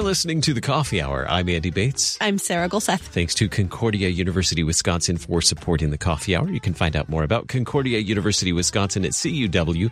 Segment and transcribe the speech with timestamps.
[0.00, 1.26] You're listening to the Coffee Hour.
[1.28, 2.16] I'm Andy Bates.
[2.22, 3.00] I'm Sarah Gulseth.
[3.00, 6.48] Thanks to Concordia University Wisconsin for supporting the Coffee Hour.
[6.48, 9.90] You can find out more about Concordia University Wisconsin at cuw.edu.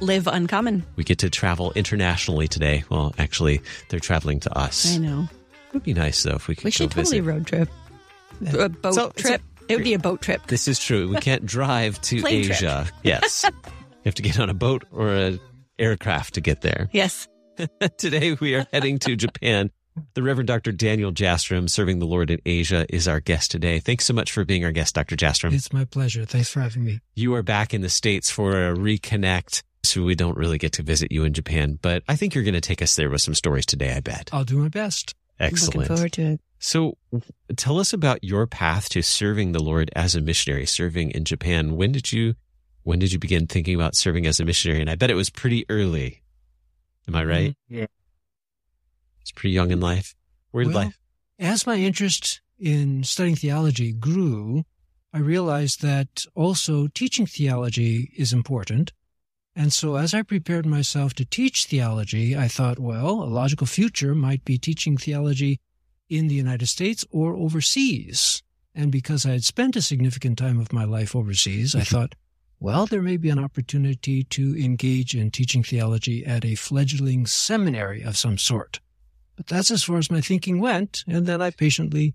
[0.00, 0.84] Live uncommon.
[0.94, 2.84] We get to travel internationally today.
[2.88, 4.94] Well, actually, they're traveling to us.
[4.94, 5.22] I know.
[5.66, 7.32] It would be nice though if we could We go should totally visit.
[7.32, 7.68] road trip.
[8.56, 9.42] A boat So- so- trip.
[9.68, 10.46] it would be a boat trip.
[10.46, 11.08] This is true.
[11.08, 12.86] We can't drive to Asia.
[13.02, 13.44] Yes.
[13.52, 13.52] you
[14.04, 15.40] have to get on a boat or an
[15.80, 16.88] aircraft to get there.
[16.92, 17.26] Yes.
[17.98, 19.70] Today we are heading to Japan.
[20.14, 20.70] The Reverend Dr.
[20.70, 23.80] Daniel Jastram, serving the Lord in Asia, is our guest today.
[23.80, 25.16] Thanks so much for being our guest, Dr.
[25.16, 25.52] Jastram.
[25.52, 26.24] It's my pleasure.
[26.24, 27.00] Thanks for having me.
[27.16, 30.84] You are back in the States for a reconnect, so we don't really get to
[30.84, 33.34] visit you in Japan, but I think you're going to take us there with some
[33.34, 34.30] stories today, I bet.
[34.32, 35.14] I'll do my best.
[35.40, 35.76] Excellent.
[35.76, 36.40] Looking forward to it.
[36.60, 36.96] So
[37.56, 41.76] tell us about your path to serving the Lord as a missionary, serving in Japan.
[41.76, 42.34] When did you
[42.82, 44.80] when did you begin thinking about serving as a missionary?
[44.80, 46.22] And I bet it was pretty early.
[47.08, 47.50] Am I right?
[47.50, 47.74] Mm-hmm.
[47.74, 47.86] Yeah.
[49.22, 50.14] It's pretty young in life.
[50.50, 50.98] Where did Well, life?
[51.38, 54.64] As my interest in studying theology grew,
[55.12, 58.92] I realized that also teaching theology is important.
[59.56, 64.14] And so as I prepared myself to teach theology, I thought, well, a logical future
[64.14, 65.60] might be teaching theology
[66.08, 68.42] in the United States or overseas.
[68.74, 71.94] And because I had spent a significant time of my life overseas, I mm-hmm.
[71.94, 72.14] thought,
[72.60, 78.02] well, there may be an opportunity to engage in teaching theology at a fledgling seminary
[78.02, 78.80] of some sort.
[79.36, 81.04] But that's as far as my thinking went.
[81.06, 82.14] And then I patiently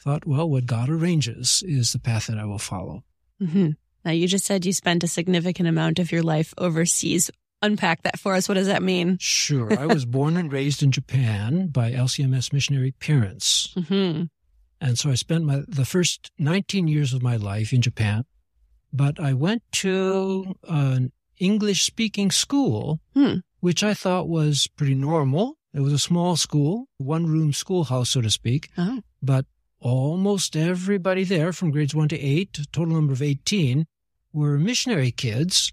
[0.00, 3.04] thought, well, what God arranges is the path that I will follow.
[3.40, 3.70] Mm-hmm.
[4.04, 7.30] Now, you just said you spent a significant amount of your life overseas.
[7.62, 8.48] Unpack that for us.
[8.48, 9.18] What does that mean?
[9.20, 9.78] Sure.
[9.78, 13.74] I was born and raised in Japan by LCMS missionary parents.
[13.88, 14.24] hmm
[14.80, 18.24] And so I spent my, the first 19 years of my life in Japan.
[18.96, 23.36] But I went to an English speaking school, Hmm.
[23.60, 25.58] which I thought was pretty normal.
[25.74, 28.70] It was a small school, one room schoolhouse, so to speak.
[28.78, 29.00] Oh.
[29.22, 29.44] but
[29.80, 33.86] almost everybody there from grades 1 to 8, total number of 18,
[34.32, 35.72] were missionary kids.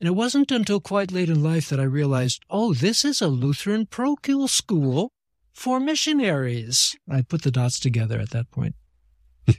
[0.00, 3.28] And it wasn't until quite late in life that I realized, oh, this is a
[3.28, 5.12] Lutheran parochial school
[5.52, 6.96] for missionaries.
[7.10, 8.74] I put the dots together at that point.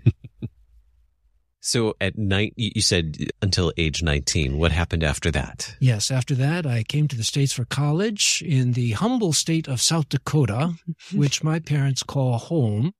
[1.69, 4.57] So at night, you you said until age 19.
[4.57, 5.75] What happened after that?
[5.79, 9.79] Yes, after that, I came to the States for college in the humble state of
[9.79, 11.19] South Dakota, mm-hmm.
[11.19, 12.93] which my parents call home,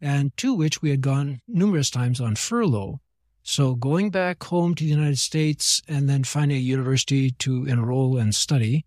[0.00, 3.02] and to which we had gone numerous times on furlough.
[3.42, 8.16] So going back home to the United States and then finding a university to enroll
[8.16, 8.86] and study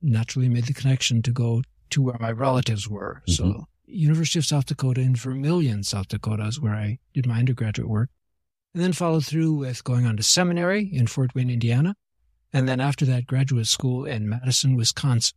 [0.00, 3.22] naturally made the connection to go to where my relatives were.
[3.26, 3.62] So mm-hmm.
[3.86, 8.10] University of South Dakota in Vermilion, South Dakota is where I did my undergraduate work.
[8.74, 11.94] And then followed through with going on to seminary in Fort Wayne, Indiana.
[12.52, 15.34] And then after that, graduate school in Madison, Wisconsin.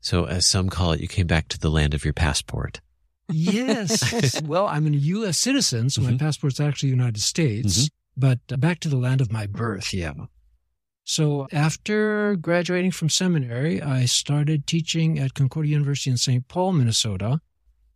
[0.00, 2.80] So as some call it, you came back to the land of your passport.
[3.28, 4.40] Yes.
[4.44, 5.38] well, I'm a U.S.
[5.38, 6.18] citizen, so my Mhm.
[6.18, 7.88] passport's actually United States, Mhm.
[8.16, 10.12] but uh, back to the land of my birth, yeah.
[11.04, 16.46] So after graduating from seminary, I started teaching at Concordia University in St.
[16.48, 17.40] Paul, Minnesota,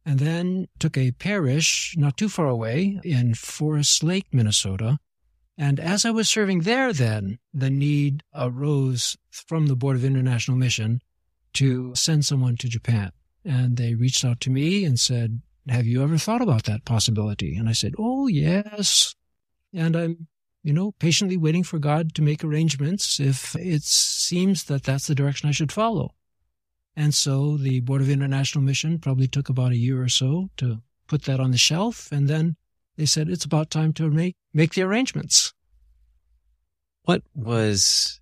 [0.06, 4.98] and then took a parish not too far away in Forest Lake, Minnesota.
[5.58, 10.56] And as I was serving there, then the need arose from the Board of International
[10.56, 11.00] Mission
[11.54, 13.10] to send someone to Japan.
[13.44, 17.56] And they reached out to me and said, Have you ever thought about that possibility?
[17.56, 19.14] And I said, Oh, yes.
[19.72, 20.28] And I'm,
[20.62, 25.14] you know, patiently waiting for God to make arrangements if it seems that that's the
[25.14, 26.14] direction I should follow.
[26.96, 30.80] And so the Board of International Mission probably took about a year or so to
[31.06, 32.10] put that on the shelf.
[32.10, 32.56] And then
[32.96, 35.52] they said, It's about time to make, make the arrangements.
[37.04, 38.20] What was,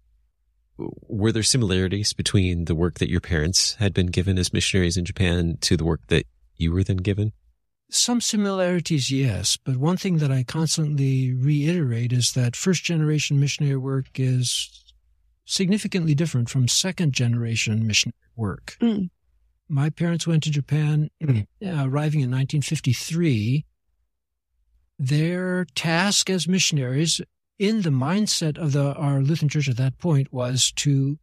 [0.76, 5.04] were there similarities between the work that your parents had been given as missionaries in
[5.04, 7.32] Japan to the work that you were then given?
[7.90, 13.76] Some similarities, yes, but one thing that I constantly reiterate is that first generation missionary
[13.76, 14.83] work is
[15.44, 18.76] significantly different from second generation missionary work.
[18.80, 19.10] Mm.
[19.68, 23.64] My parents went to Japan, uh, arriving in 1953.
[24.98, 27.20] Their task as missionaries,
[27.58, 31.18] in the mindset of the, our Lutheran Church at that point, was to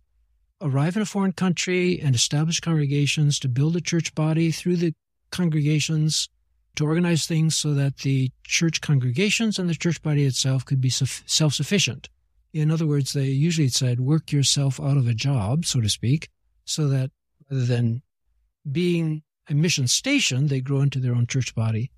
[0.62, 4.94] arrive in a foreign country and establish congregations, to build a church body through the
[5.32, 6.30] congregations,
[6.76, 10.90] to organize things so that the church congregations and the church body itself could be
[10.90, 12.10] self sufficient.
[12.54, 16.30] In other words, they usually said, work yourself out of a job, so to speak,
[16.66, 17.12] so that
[17.50, 18.02] rather than
[18.70, 21.92] being a mission station, they grow into their own church body.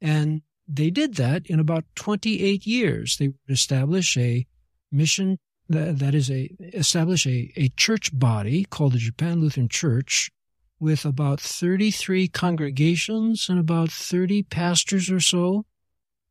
[0.00, 3.16] And they did that in about 28 years.
[3.16, 4.46] They would establish a
[4.90, 10.30] mission that, that is a establish a, a church body called the Japan Lutheran Church
[10.78, 15.64] with about 33 congregations and about 30 pastors or so.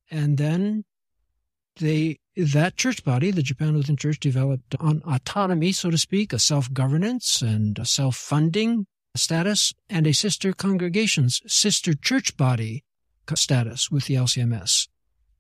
[0.09, 0.83] And then
[1.79, 6.39] they that church body, the Japan Lutheran Church, developed on autonomy, so to speak, a
[6.39, 12.83] self-governance and a self-funding status, and a sister congregation's sister church body
[13.35, 14.87] status with the LCMS.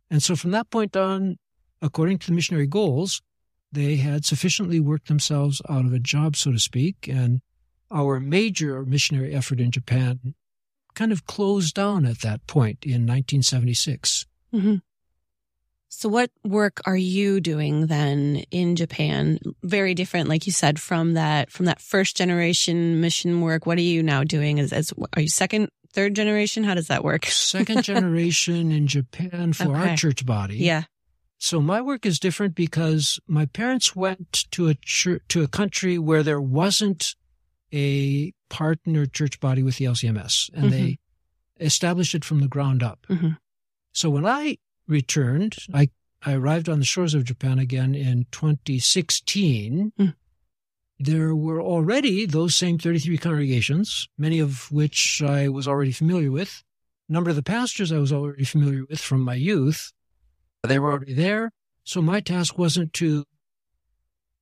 [0.09, 1.37] And so from that point on,
[1.81, 3.21] according to the missionary goals,
[3.71, 7.41] they had sufficiently worked themselves out of a job, so to speak, and
[7.89, 10.35] our major missionary effort in Japan
[10.93, 14.25] kind of closed down at that point in 1976.
[14.53, 14.75] Mm-hmm.
[15.93, 19.39] So, what work are you doing then in Japan?
[19.61, 23.65] Very different, like you said, from that from that first generation mission work.
[23.65, 24.61] What are you now doing?
[24.61, 26.63] As, as are you second, third generation?
[26.63, 27.25] How does that work?
[27.25, 29.89] second generation in Japan for okay.
[29.89, 30.57] our church body.
[30.57, 30.83] Yeah.
[31.39, 35.99] So my work is different because my parents went to a church, to a country
[35.99, 37.15] where there wasn't
[37.73, 40.71] a partner church body with the LCMS, and mm-hmm.
[40.71, 40.99] they
[41.59, 42.99] established it from the ground up.
[43.09, 43.31] Mm-hmm.
[43.91, 45.55] So when I returned.
[45.73, 45.89] I,
[46.23, 49.93] I arrived on the shores of Japan again in 2016.
[49.99, 50.13] Mm.
[50.99, 56.63] There were already those same 33 congregations, many of which I was already familiar with.
[57.09, 59.91] A number of the pastors I was already familiar with from my youth.
[60.63, 61.51] They were already there.
[61.83, 63.25] So my task wasn't to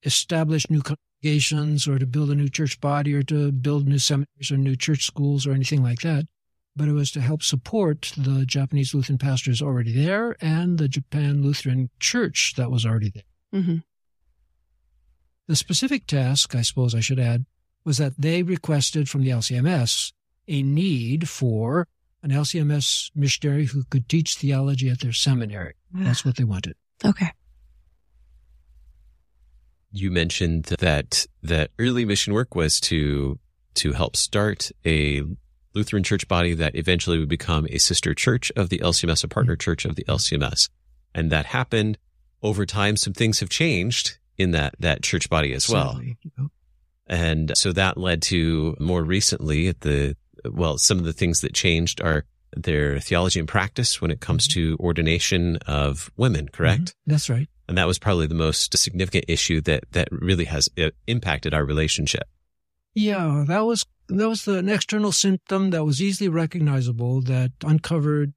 [0.04, 4.52] establish new congregations or to build a new church body or to build new seminaries
[4.52, 6.28] or new church schools or anything like that
[6.76, 11.44] but it was to help support the Japanese Lutheran pastors already there and the Japan
[11.44, 13.62] Lutheran Church that was already there.
[13.62, 13.78] Mm-hmm.
[15.48, 17.46] The specific task, I suppose I should add,
[17.84, 20.14] was that they requested from the LCMS
[20.48, 21.88] a need for
[22.22, 25.74] an LCMS missionary who could teach theology at their seminary.
[25.94, 26.76] That's what they wanted.
[27.04, 27.32] Okay.
[29.92, 33.40] You mentioned that that early mission work was to
[33.76, 35.24] to help start a
[35.74, 39.54] Lutheran church body that eventually would become a sister church of the LCMS, a partner
[39.54, 39.60] mm-hmm.
[39.60, 40.70] church of the LCMS.
[41.14, 41.98] And that happened
[42.42, 42.98] over time.
[42.98, 46.02] Some things have changed in that, that church body as well.
[47.08, 51.54] And so that led to more recently at the, well, some of the things that
[51.54, 52.26] changed are
[52.56, 54.76] their theology and practice when it comes mm-hmm.
[54.76, 56.82] to ordination of women, correct?
[56.82, 57.12] Mm-hmm.
[57.12, 57.48] That's right.
[57.68, 60.70] And that was probably the most significant issue that, that really has
[61.06, 62.24] impacted our relationship.
[62.96, 68.34] Yeah, that was that was an external symptom that was easily recognizable that uncovered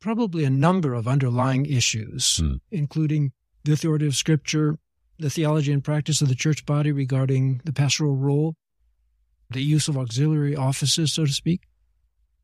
[0.00, 2.58] probably a number of underlying issues, mm.
[2.70, 3.32] including
[3.64, 4.78] the authority of Scripture,
[5.18, 8.56] the theology and practice of the church body regarding the pastoral role,
[9.50, 11.62] the use of auxiliary offices, so to speak.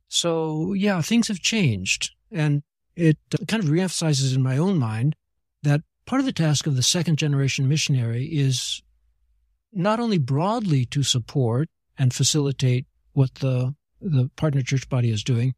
[0.08, 2.12] So, yeah, things have changed.
[2.30, 2.62] And
[2.94, 3.16] it
[3.48, 5.16] kind of reemphasizes in my own mind
[5.62, 8.82] that part of the task of the second generation missionary is
[9.72, 15.54] not only broadly to support and facilitate what the, the partner church body is doing,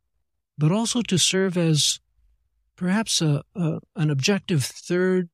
[0.57, 2.01] but also to serve as
[2.77, 5.29] perhaps a, a, an objective third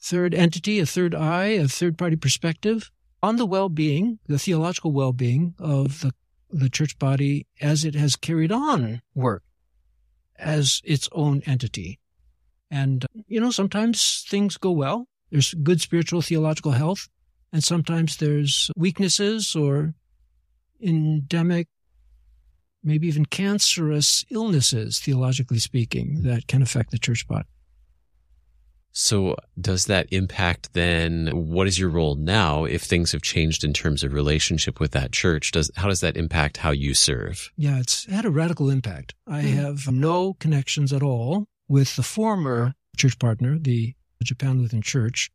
[0.00, 2.90] third entity, a third eye, a third party perspective
[3.22, 6.12] on the well-being, the theological well-being of the
[6.50, 9.42] the church body as it has carried on work
[10.36, 11.98] as its own entity.
[12.70, 15.08] And you know, sometimes things go well.
[15.30, 17.08] There's good spiritual theological health.
[17.54, 19.94] And sometimes there's weaknesses or
[20.82, 21.68] endemic,
[22.82, 27.46] maybe even cancerous illnesses, theologically speaking, that can affect the church body.
[28.90, 31.28] So, does that impact then?
[31.28, 35.12] What is your role now if things have changed in terms of relationship with that
[35.12, 35.52] church?
[35.52, 37.52] Does how does that impact how you serve?
[37.56, 39.14] Yeah, it's had a radical impact.
[39.28, 39.54] I mm.
[39.54, 43.94] have no connections at all with the former church partner, the
[44.24, 45.30] Japan Lutheran Church,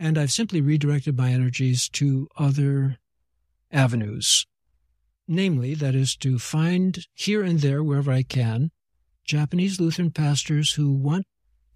[0.00, 2.96] and I've simply redirected my energies to other
[3.70, 4.46] avenues.
[5.28, 8.70] Namely, that is to find here and there, wherever I can,
[9.24, 11.26] Japanese Lutheran pastors who want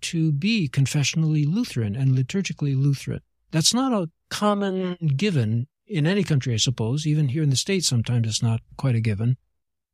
[0.00, 3.20] to be confessionally Lutheran and liturgically Lutheran.
[3.50, 7.06] That's not a common given in any country, I suppose.
[7.06, 9.36] Even here in the States, sometimes it's not quite a given.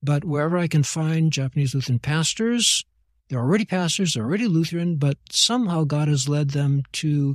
[0.02, 2.84] But wherever I can find Japanese Lutheran pastors,
[3.28, 7.34] they're already pastors, they're already Lutheran, but somehow God has led them to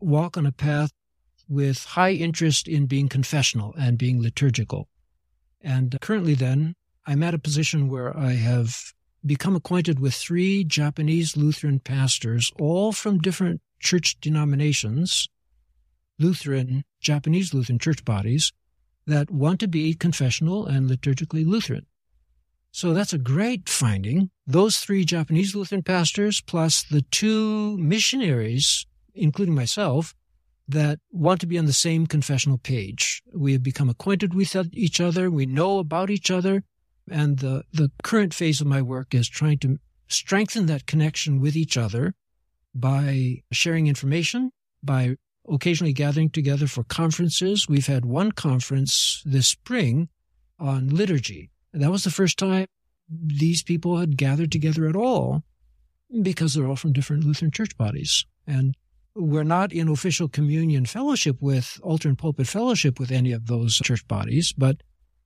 [0.00, 0.90] walk on a path
[1.48, 4.88] with high interest in being confessional and being liturgical.
[5.60, 6.74] And currently, then,
[7.06, 8.92] I'm at a position where I have
[9.24, 15.28] become acquainted with three Japanese Lutheran pastors, all from different church denominations,
[16.18, 18.52] Lutheran, Japanese Lutheran church bodies,
[19.06, 21.86] that want to be confessional and liturgically Lutheran.
[22.72, 24.30] So that's a great finding.
[24.46, 28.86] Those three Japanese Lutheran pastors, plus the two missionaries
[29.20, 30.14] including myself,
[30.68, 33.22] that want to be on the same confessional page.
[33.34, 35.30] We have become acquainted with each other.
[35.30, 36.62] We know about each other.
[37.10, 41.56] And the, the current phase of my work is trying to strengthen that connection with
[41.56, 42.14] each other
[42.74, 45.16] by sharing information, by
[45.48, 47.68] occasionally gathering together for conferences.
[47.68, 50.08] We've had one conference this spring
[50.58, 51.50] on liturgy.
[51.72, 52.66] And that was the first time
[53.08, 55.42] these people had gathered together at all
[56.22, 58.24] because they're all from different Lutheran church bodies.
[58.46, 58.76] And
[59.14, 63.76] we're not in official communion fellowship with altar and pulpit fellowship with any of those
[63.76, 64.82] church bodies, but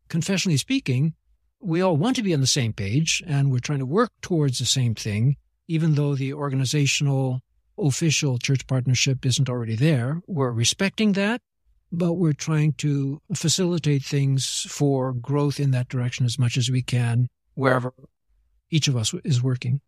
[0.09, 1.14] confessionally speaking,
[1.61, 4.59] we all want to be on the same page and we're trying to work towards
[4.59, 5.37] the same thing,
[5.69, 7.41] even though the organizational
[7.79, 10.21] official church partnership isn't already there.
[10.26, 11.41] We're respecting that,
[11.91, 16.83] but we're trying to facilitate things for growth in that direction as much as we
[16.83, 17.93] can, wherever
[18.71, 19.81] each of us is working.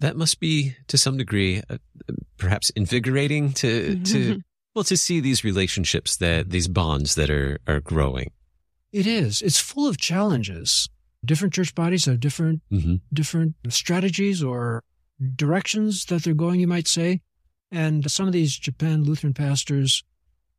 [0.00, 1.62] That must be, to some degree,
[2.38, 4.40] perhaps invigorating to to
[4.74, 8.30] well to see these relationships that these bonds that are are growing.
[8.92, 9.42] It is.
[9.42, 10.88] It's full of challenges.
[11.24, 12.96] Different church bodies have different mm-hmm.
[13.12, 14.82] different strategies or
[15.34, 17.20] directions that they're going, you might say.
[17.70, 20.04] And some of these Japan Lutheran pastors,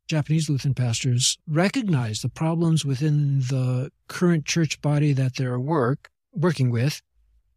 [0.08, 6.70] Japanese Lutheran pastors, recognize the problems within the current church body that they're work working
[6.70, 7.01] with,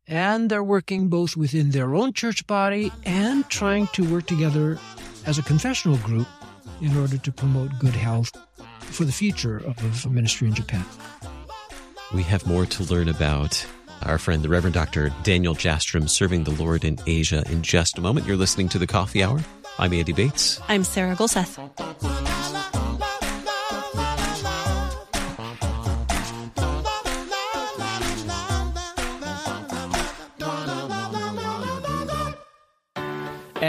[0.09, 4.79] and they're working both within their own church body and trying to work together
[5.27, 6.27] as a confessional group
[6.81, 8.33] in order to promote good health
[8.81, 10.85] for the future of ministry in Japan.
[12.15, 13.67] We have more to learn about
[14.03, 15.13] our friend, the Reverend Dr.
[15.25, 18.27] Daniel Jastram, serving the Lord in Asia in just a moment.
[18.27, 19.41] You're listening to the Coffee Hour.
[19.79, 20.61] I'm Andy Bates.
[20.69, 21.59] I'm Sarah Gulseth.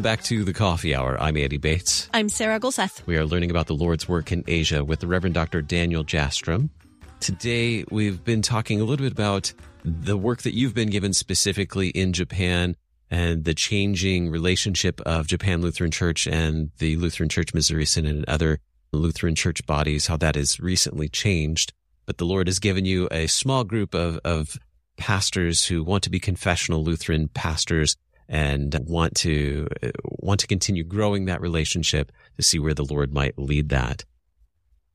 [0.01, 1.21] back to the Coffee Hour.
[1.21, 2.09] I'm Andy Bates.
[2.15, 3.05] I'm Sarah Gulseth.
[3.05, 5.61] We are learning about the Lord's work in Asia with the Reverend Dr.
[5.61, 6.71] Daniel Jastram.
[7.19, 9.53] Today, we've been talking a little bit about
[9.85, 12.77] the work that you've been given specifically in Japan
[13.11, 18.25] and the changing relationship of Japan Lutheran Church and the Lutheran Church Missouri Synod and
[18.29, 18.61] other
[18.93, 21.73] Lutheran church bodies, how that has recently changed.
[22.07, 24.59] But the Lord has given you a small group of, of
[24.97, 27.97] pastors who want to be confessional Lutheran pastors
[28.29, 33.13] and want to uh, want to continue growing that relationship to see where the Lord
[33.13, 34.05] might lead that.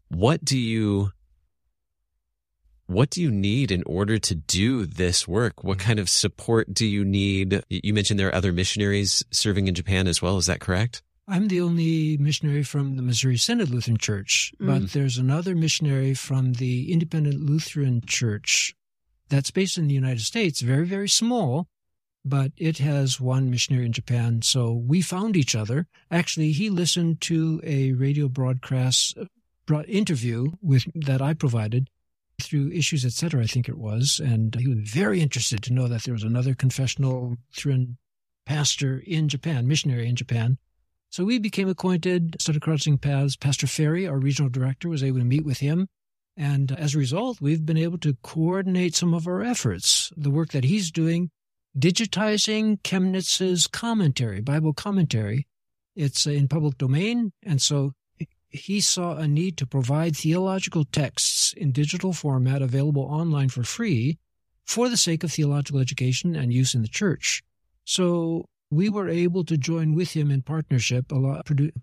[0.09, 1.11] What do you
[2.85, 5.63] what do you need in order to do this work?
[5.63, 7.63] What kind of support do you need?
[7.69, 10.37] You mentioned there are other missionaries serving in Japan as well.
[10.37, 11.01] Is that correct?
[11.27, 14.67] I'm the only missionary from the Missouri Synod Lutheran Church, mm.
[14.67, 18.75] but there's another missionary from the Independent Lutheran Church
[19.29, 21.67] that's based in the United States, very, very small,
[22.25, 24.41] but it has one missionary in Japan.
[24.41, 25.87] So we found each other.
[26.11, 29.17] Actually, he listened to a radio broadcast
[29.65, 31.89] broad interview with that I provided
[32.41, 33.41] through Issues Etc.
[33.41, 36.53] I think it was, and he was very interested to know that there was another
[36.53, 37.97] confessional Lutheran
[38.45, 40.57] pastor in Japan, missionary in Japan.
[41.13, 43.35] So we became acquainted, started crossing paths.
[43.35, 45.87] Pastor Ferry, our regional director, was able to meet with him.
[46.35, 50.11] And uh, as a result, we've been able to coordinate some of our efforts.
[50.17, 51.29] The work that he's doing
[51.77, 55.45] digitizing Chemnitz's commentary, Bible commentary.
[55.95, 57.31] It's uh, in public domain.
[57.43, 57.91] And so
[58.49, 64.17] he saw a need to provide theological texts in digital format available online for free
[64.65, 67.43] for the sake of theological education and use in the church.
[67.85, 71.11] So we were able to join with him in partnership,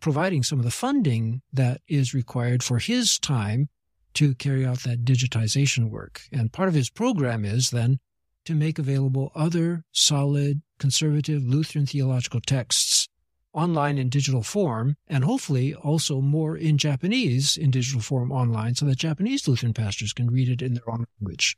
[0.00, 3.68] providing some of the funding that is required for his time
[4.14, 6.22] to carry out that digitization work.
[6.32, 8.00] And part of his program is then
[8.44, 13.08] to make available other solid conservative Lutheran theological texts
[13.52, 18.86] online in digital form, and hopefully also more in Japanese in digital form online so
[18.86, 21.56] that Japanese Lutheran pastors can read it in their own language.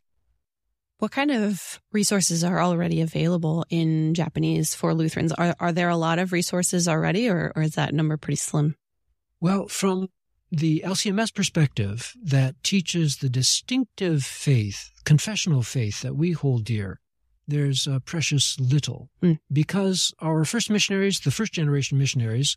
[1.03, 5.33] What kind of resources are already available in Japanese for Lutherans?
[5.33, 8.77] Are, are there a lot of resources already, or, or is that number pretty slim?
[9.41, 10.11] Well, from
[10.53, 17.01] the LCMS perspective that teaches the distinctive faith, confessional faith that we hold dear,
[17.49, 19.41] there's uh, precious little Mm.
[19.53, 22.57] because our first missionaries, the first generation missionaries,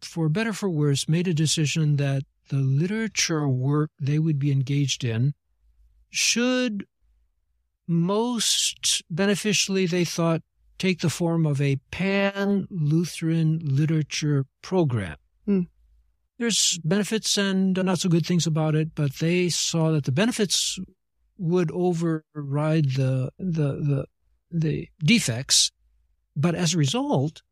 [0.00, 5.04] for better for worse, made a decision that the literature work they would be engaged
[5.04, 5.34] in
[6.10, 6.84] should
[7.86, 10.42] most beneficially, they thought,
[10.78, 15.16] take the form of a pan Lutheran literature program.
[15.44, 15.62] Hmm.
[16.38, 20.78] There's benefits and not so good things about it, but they saw that the benefits
[21.38, 24.06] would override the the the
[24.50, 25.70] the defects.
[26.34, 27.42] But as a result,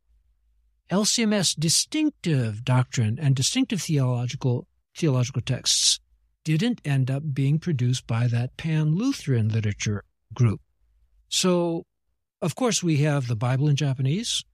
[0.90, 5.98] LCMS distinctive doctrine and distinctive theological theological texts
[6.44, 10.60] didn't end up being produced by that pan Lutheran literature group.
[11.28, 11.84] So,
[12.42, 14.44] of course, we have the Bible in Japanese.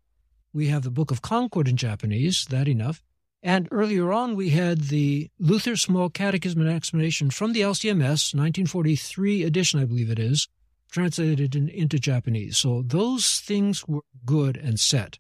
[0.52, 3.02] We have the Book of Concord in Japanese, that enough.
[3.42, 9.44] And earlier on, we had the Luther Small Catechism and Explanation from the LCMS, 1943
[9.44, 10.48] edition, I believe it is,
[10.90, 12.58] translated in, into Japanese.
[12.58, 15.18] So those things were good and set.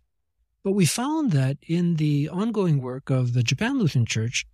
[0.62, 4.46] But we found that in the ongoing work of the Japan Lutheran Church,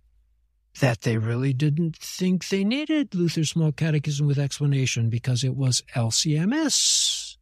[0.79, 5.83] that they really didn't think they needed Luther's Small Catechism with explanation because it was
[5.95, 7.37] LCMS,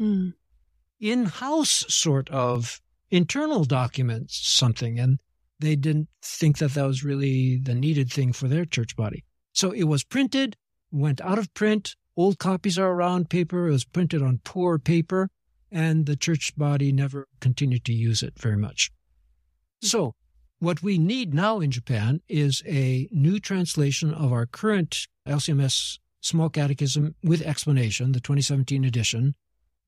[0.00, 0.34] Mm.
[1.00, 2.80] in house sort of
[3.10, 4.98] internal documents, something.
[4.98, 5.18] And
[5.58, 9.24] they didn't think that that was really the needed thing for their church body.
[9.52, 10.56] So it was printed,
[10.92, 11.96] went out of print.
[12.16, 13.66] Old copies are around paper.
[13.68, 15.30] It was printed on poor paper,
[15.70, 18.92] and the church body never continued to use it very much.
[19.82, 20.14] So
[20.60, 26.48] what we need now in Japan is a new translation of our current LCMS Small
[26.48, 29.34] Catechism with explanation, the 2017 edition,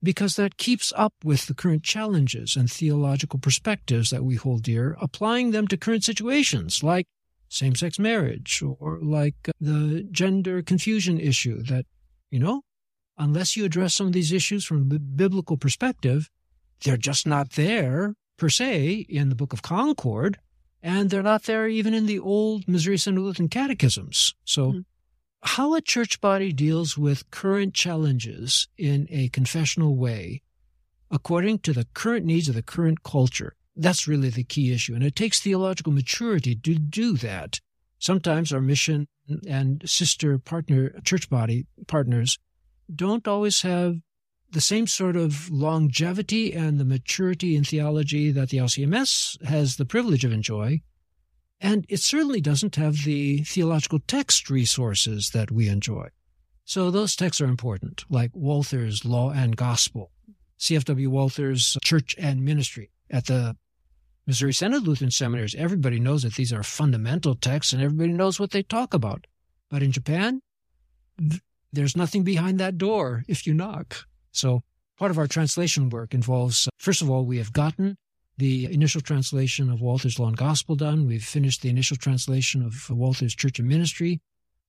[0.02, 4.96] because that keeps up with the current challenges and theological perspectives that we hold dear,
[5.00, 7.06] applying them to current situations like
[7.48, 11.84] same sex marriage or like uh, the gender confusion issue that,
[12.30, 12.62] you know,
[13.18, 16.30] unless you address some of these issues from a biblical perspective,
[16.84, 20.38] they're just not there per se in the Book of Concord,
[20.82, 24.34] and they're not there even in the old Missouri Synod Lutheran catechisms.
[24.44, 24.84] So, Mhm.
[25.42, 30.42] how a church body deals with current challenges in a confessional way,
[31.10, 34.94] according to the current needs of the current culture, that's really the key issue.
[34.94, 37.60] And it takes theological maturity to do that.
[37.98, 39.08] Sometimes our mission
[39.46, 42.38] and sister partner, church body partners
[42.94, 44.00] don't always have
[44.52, 49.84] the same sort of longevity and the maturity in theology that the LCMS has the
[49.84, 50.80] privilege of enjoy.
[51.60, 56.08] And it certainly doesn't have the theological text resources that we enjoy.
[56.64, 60.10] So those texts are important, like Walther's Law and Gospel,
[60.58, 61.10] C.F.W.
[61.10, 63.56] Walther's Church and Ministry at the
[64.26, 65.54] Missouri Synod Lutheran Seminaries.
[65.54, 69.26] Everybody knows that these are fundamental texts and everybody knows what they talk about.
[69.68, 70.42] But in Japan,
[71.18, 74.06] th- there's nothing behind that door if you knock.
[74.32, 74.62] So
[74.98, 77.96] part of our translation work involves, uh, first of all, we have gotten
[78.38, 81.06] the initial translation of Walther's Law and Gospel done.
[81.06, 84.20] We've finished the initial translation of Walther's Church and Ministry.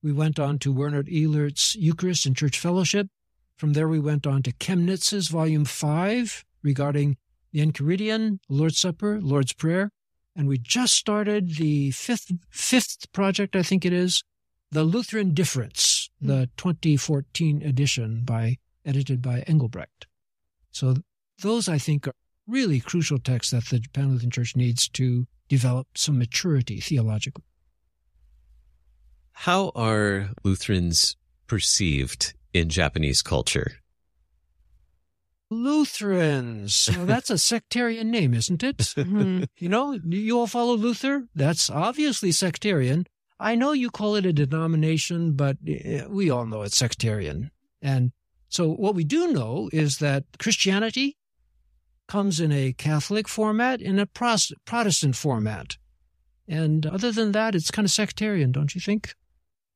[0.02, 3.08] We went on to Werner Elert's Eucharist and Church Fellowship.
[3.56, 7.16] From there, we went on to Chemnitz's Volume 5 regarding
[7.52, 9.90] the Enchiridion, Lord's Supper, Lord's Prayer.
[10.34, 14.24] And we just started the fifth, fifth project, I think it is,
[14.70, 16.26] The Lutheran Difference, hmm.
[16.26, 20.06] the 2014 edition by, edited by Engelbrecht.
[20.70, 20.96] So
[21.42, 22.14] those, I think, are
[22.46, 27.44] really crucial texts that the Japan Lutheran Church needs to develop some maturity theologically.
[29.32, 31.16] How are Lutherans
[31.46, 33.72] perceived in Japanese culture?
[35.50, 36.88] Lutherans.
[36.96, 38.78] Well, that's a sectarian name, isn't it?
[38.78, 39.46] Mhm.
[39.58, 41.28] You know, you all follow Luther?
[41.34, 43.06] That's obviously sectarian.
[43.38, 47.50] I know you call it a denomination, but eh, we all know it's sectarian.
[47.82, 48.12] And
[48.52, 51.16] so what we do know is that Christianity
[52.06, 55.78] comes in a Catholic format, in a Protestant format.
[56.46, 59.14] And other than that, it's kind of sectarian, don't you think?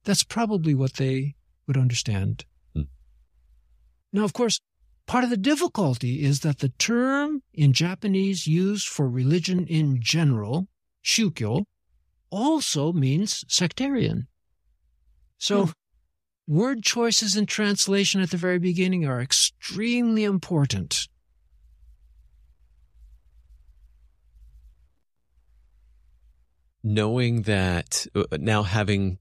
[0.04, 1.36] That's probably what they
[1.66, 2.44] would understand.
[2.74, 2.82] Hmm.
[4.12, 4.60] Now, of course,
[5.06, 10.68] part of the difficulty is that the term in Japanese used for religion in general,
[11.02, 11.64] shukyo,
[12.28, 14.26] also means sectarian.
[15.38, 15.70] So,
[16.46, 21.08] word choices and translation at the very beginning are extremely important.
[26.82, 29.18] Knowing that uh, now having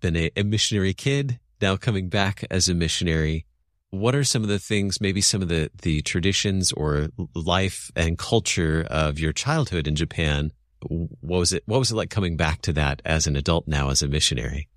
[0.00, 3.46] been a, a missionary kid, now coming back as a missionary,
[3.90, 8.18] what are some of the things, maybe some of the, the traditions or life and
[8.18, 10.50] culture of your childhood in Japan?
[10.86, 11.62] what was it?
[11.64, 14.68] What was it like coming back to that as an adult now as a missionary?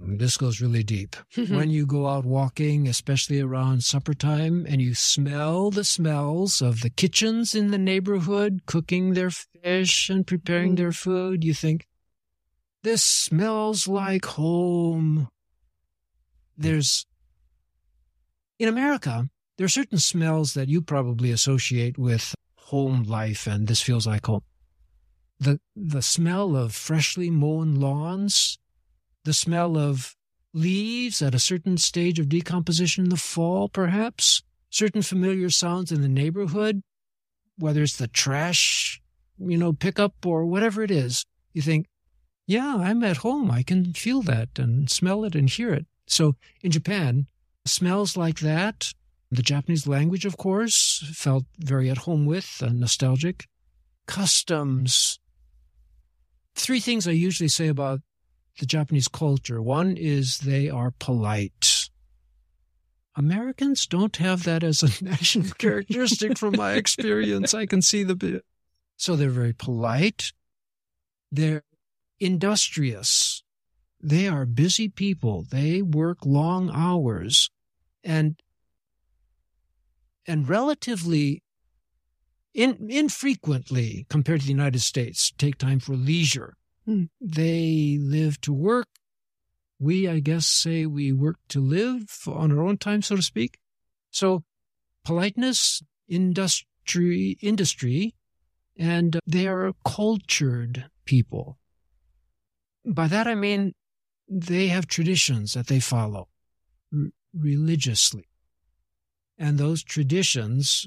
[0.00, 1.16] Mm, this goes really deep.
[1.48, 6.80] when you go out walking, especially around supper time, and you smell the smells of
[6.80, 10.76] the kitchens in the neighborhood cooking their fish and preparing mm.
[10.76, 11.86] their food, you think,
[12.82, 15.28] this smells like home.
[16.56, 17.06] There's,
[18.58, 23.80] in America, there are certain smells that you probably associate with home life, and this
[23.80, 24.42] feels like home.
[25.40, 28.58] The, the smell of freshly mown lawns,
[29.24, 30.16] the smell of
[30.52, 36.02] leaves at a certain stage of decomposition in the fall, perhaps, certain familiar sounds in
[36.02, 36.82] the neighborhood,
[37.58, 39.00] whether it's the trash,
[39.38, 41.26] you know, pickup or whatever it is.
[41.52, 41.86] You think,
[42.46, 43.50] yeah, I'm at home.
[43.50, 45.86] I can feel that and smell it and hear it.
[46.06, 47.26] So in Japan,
[47.64, 48.92] smells like that,
[49.30, 53.48] the Japanese language, of course, felt very at home with and nostalgic.
[54.06, 55.18] Customs.
[56.54, 58.00] Three things I usually say about
[58.58, 59.60] the Japanese culture.
[59.60, 61.88] One is they are polite.
[63.16, 67.54] Americans don't have that as a national characteristic from my experience.
[67.54, 68.44] I can see the bit.
[68.96, 70.32] So they're very polite.
[71.30, 71.64] They're
[72.20, 73.42] industrious.
[74.00, 75.46] They are busy people.
[75.50, 77.50] They work long hours
[78.02, 78.40] and
[80.26, 81.42] and relatively
[82.54, 86.56] in, infrequently compared to the United States take time for leisure.
[86.86, 87.04] Hmm.
[87.20, 88.88] They live to work.
[89.78, 93.58] We, I guess, say we work to live on our own time, so to speak.
[94.10, 94.44] So
[95.04, 98.14] politeness, industry, industry,
[98.76, 101.58] and they are cultured people.
[102.84, 103.74] By that I mean
[104.28, 106.28] they have traditions that they follow
[106.92, 108.28] r- religiously.
[109.38, 110.86] And those traditions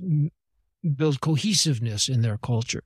[0.95, 2.83] build cohesiveness in their culture.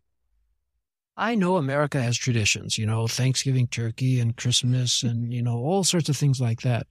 [1.17, 5.08] I know America has traditions, you know, Thanksgiving turkey and Christmas mm-hmm.
[5.10, 6.88] and, you know, all sorts of things like that.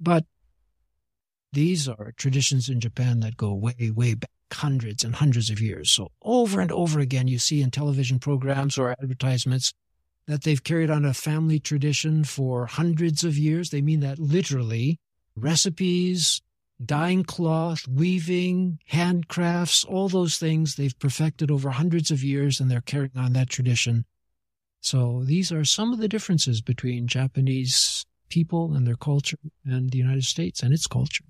[0.00, 0.24] But
[1.52, 5.90] these are traditions in Japan that go way, way back, hundreds and hundreds of years.
[5.90, 9.72] So over and over again, you see in television programs or advertisements
[10.26, 13.70] that they've carried on a family tradition for hundreds of years.
[13.70, 14.98] They mean that literally.
[15.34, 16.42] Recipes,
[16.84, 22.80] dyeing cloth, weaving, handcrafts, all those things they've perfected over hundreds of years and they're
[22.80, 24.04] carrying on that tradition.
[24.80, 29.98] So these are some of the differences between Japanese people and their culture and the
[29.98, 31.24] United States and its culture.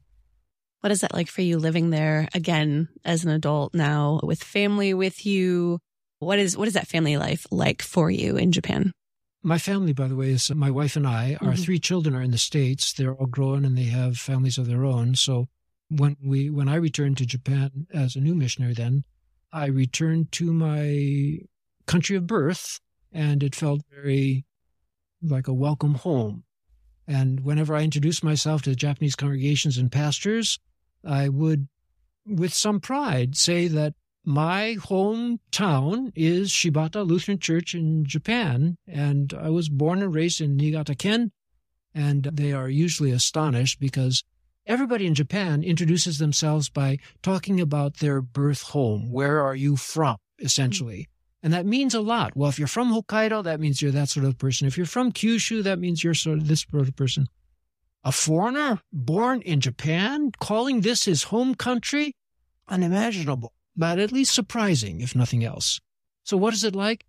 [0.81, 4.95] What is that like for you living there again as an adult now with family
[4.95, 5.79] with you?
[6.19, 8.93] What is what is that family life like for you in Japan?
[9.43, 11.37] My family, by the way, is my wife and I.
[11.41, 11.65] Our Mhm.
[11.65, 12.93] three children are in the States.
[12.93, 15.17] They're all grown and they have families of their own.
[15.17, 15.49] So
[15.89, 19.05] when we when I returned to Japan as a new missionary then,
[19.53, 21.41] I returned to my
[21.87, 24.47] country of birth and it felt very
[25.21, 26.45] like a welcome home.
[27.07, 30.59] And whenever I introduced myself to the Japanese congregations and pastors,
[31.05, 31.69] I would
[32.25, 33.95] with some pride say that
[34.25, 40.57] my hometown is Shibata Lutheran Church in Japan, and I was born and raised in
[40.57, 41.33] Niigata Ken.
[41.95, 44.23] And they are usually astonished because
[44.65, 49.11] everybody in Japan introduces themselves by talking about their birth home.
[49.11, 51.09] Where are you from, essentially?
[51.43, 52.37] And that means a lot.
[52.37, 54.69] Well, if you're from Hokkaido, that means you're that sort of person.
[54.69, 57.27] If you're from Kyushu, that means you're sort of this sort of person.
[58.05, 62.15] A foreigner born in Japan calling this his home country?
[62.69, 65.81] Unimaginable but at least surprising, if nothing else.
[66.25, 67.05] So, what is it like?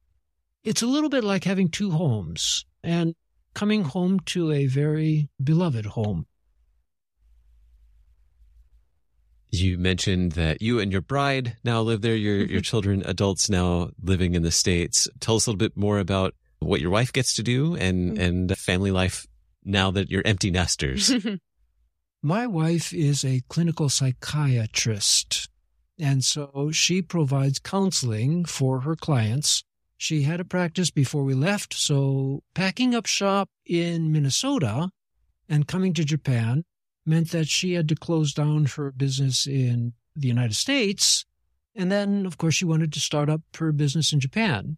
[0.63, 3.15] It's a little bit like having two homes and
[3.54, 6.26] coming home to a very beloved home.
[9.52, 12.15] You mentioned that you and your bride now live there.
[12.15, 12.60] Your your mm-hmm.
[12.62, 15.08] children, adults now living in the states.
[15.19, 18.21] Tell us a little bit more about what your wife gets to do and mm-hmm.
[18.21, 19.28] and family life
[19.63, 21.13] now that you're empty nesters.
[22.23, 25.49] My wife is a clinical psychiatrist,
[25.99, 29.63] and so she provides counseling for her clients.
[29.97, 34.89] She had a practice before we left, so packing up shop in Minnesota
[35.47, 36.65] and coming to Japan
[37.06, 41.25] meant that she had to close down her business in the United States.
[41.75, 44.77] And then, of course, she wanted to start up her business in Japan.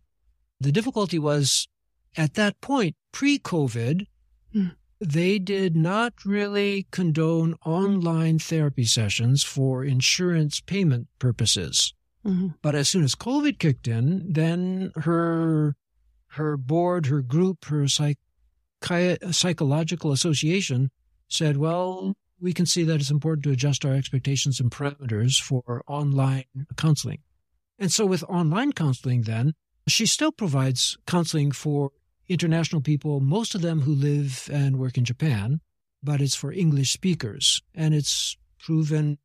[0.59, 1.67] The difficulty was
[2.15, 4.07] at that point, pre COVID,
[4.55, 4.67] Hmm.
[4.99, 11.93] They did not really condone online therapy sessions for insurance payment purposes.
[12.25, 12.55] Mhm.
[12.61, 15.75] But as soon as COVID kicked in, then her
[16.29, 18.17] her board, her group, her psych,
[19.31, 20.91] psychological association
[21.29, 25.83] said, "Well, we can see that it's important to adjust our expectations and parameters for
[25.87, 27.19] online counseling."
[27.79, 29.53] And so, with online counseling, then
[29.87, 31.91] She still provides counseling for
[32.27, 35.61] international people, most of them who live and work in Japan,
[36.01, 37.61] but it's for English speakers.
[37.73, 39.17] And it's proven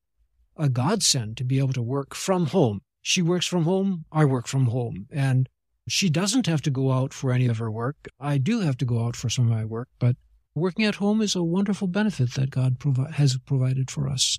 [0.57, 2.81] a godsend to be able to work from home.
[3.03, 5.07] She works from home, I work from home.
[5.11, 5.49] And
[5.89, 8.09] she doesn't have to go out for any of her work.
[8.21, 10.17] I do have to go out for some of my work, but
[10.55, 14.39] working at home is a wonderful benefit that God provi- has provided for us.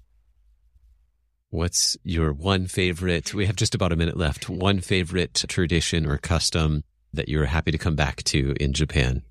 [1.50, 3.34] What's your one favorite?
[3.34, 4.50] We have just about a minute left.
[4.50, 9.24] One favorite tradition or custom that you're happy to come back to in Japan?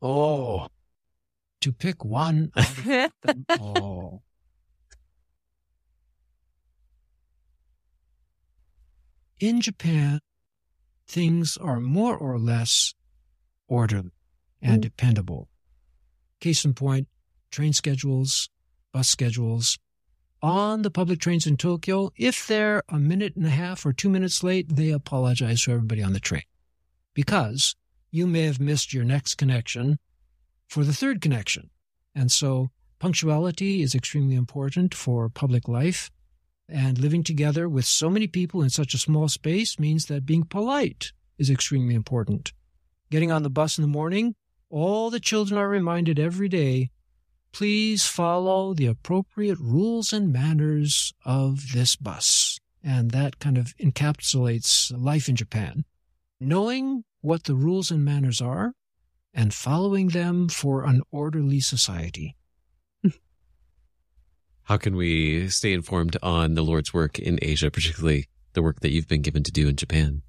[0.00, 0.68] Oh,
[1.60, 2.52] to pick one.
[3.50, 4.22] oh.
[9.40, 10.18] In Japan,
[11.06, 12.94] things are more or less
[13.68, 14.10] orderly
[14.60, 14.82] and mm.
[14.82, 15.48] dependable.
[16.40, 17.06] Case in point,
[17.52, 18.48] train schedules,
[18.92, 19.78] bus schedules.
[20.40, 24.08] On the public trains in Tokyo, if they're a minute and a half or two
[24.08, 26.44] minutes late, they apologize to everybody on the train
[27.12, 27.74] because
[28.12, 29.98] you may have missed your next connection
[30.68, 31.70] for the third connection.
[32.14, 32.70] And so
[33.00, 36.10] punctuality is extremely important for public life.
[36.68, 40.44] And living together with so many people in such a small space means that being
[40.44, 42.52] polite is extremely important.
[43.10, 44.36] Getting on the bus in the morning,
[44.70, 46.90] all the children are reminded every day
[47.52, 52.58] please follow the appropriate rules and manners of this bus.
[52.82, 55.84] And that kind of encapsulates life in Japan.
[56.40, 58.74] Knowing what the rules and manners are
[59.34, 62.36] and following them for an orderly society.
[64.62, 68.90] How can we stay informed on the Lord's work in Asia, particularly the work that
[68.90, 70.22] you've been given to do in Japan?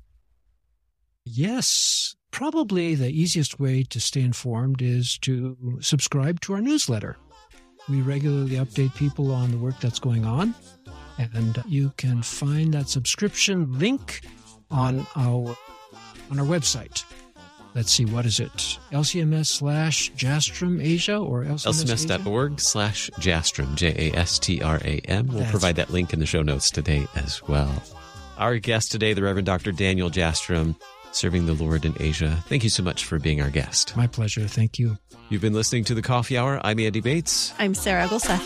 [1.25, 7.17] Yes, probably the easiest way to stay informed is to subscribe to our newsletter.
[7.89, 10.53] We regularly update people on the work that's going on,
[11.17, 14.21] and you can find that subscription link
[14.69, 15.57] on our
[16.29, 17.03] on our website.
[17.75, 18.51] Let's see, what is it?
[18.91, 24.99] LCMS slash Jastram Asia or LCMS LCMS.org slash Jastram, J A S T R A
[25.05, 25.27] M.
[25.27, 27.71] We'll That's provide that link in the show notes today as well.
[28.37, 29.71] Our guest today, the Reverend Dr.
[29.71, 30.75] Daniel Jastram,
[31.11, 32.43] serving the Lord in Asia.
[32.47, 33.95] Thank you so much for being our guest.
[33.95, 34.47] My pleasure.
[34.47, 34.97] Thank you.
[35.29, 36.59] You've been listening to the Coffee Hour.
[36.63, 37.53] I'm Andy Bates.
[37.59, 38.45] I'm Sarah Gulseth.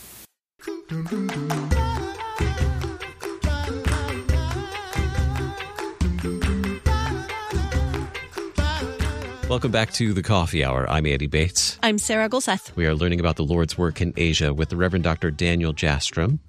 [0.91, 1.27] Welcome
[9.71, 10.89] back to the Coffee Hour.
[10.89, 11.79] I'm Andy Bates.
[11.81, 12.75] I'm Sarah Gulseth.
[12.75, 15.31] We are learning about the Lord's work in Asia with the Reverend Dr.
[15.31, 16.39] Daniel Jastram.